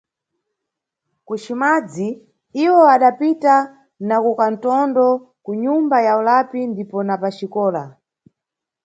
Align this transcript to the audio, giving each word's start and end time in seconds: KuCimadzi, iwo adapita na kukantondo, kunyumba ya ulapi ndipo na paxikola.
KuCimadzi, 1.27 2.07
iwo 2.65 2.79
adapita 2.95 3.55
na 4.07 4.17
kukantondo, 4.23 5.05
kunyumba 5.45 5.97
ya 6.07 6.13
ulapi 6.21 6.59
ndipo 6.71 6.97
na 7.07 7.15
paxikola. 7.21 7.83